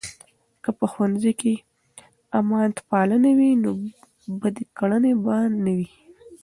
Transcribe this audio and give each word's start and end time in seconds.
که 0.63 0.69
په 0.77 0.85
ښوونځۍ 0.91 1.33
کې 1.41 1.53
امانتپالنه 2.39 3.29
وي، 3.37 3.51
نو 3.63 3.71
بدې 4.41 4.63
کړنې 4.77 5.13
به 5.23 5.35
نه 5.65 5.71
وي. 5.77 5.89